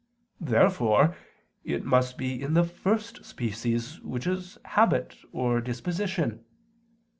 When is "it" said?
1.63-1.85